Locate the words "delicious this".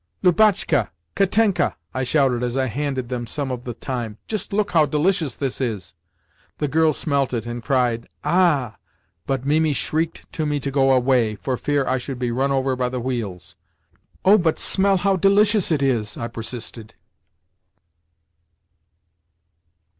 4.87-5.61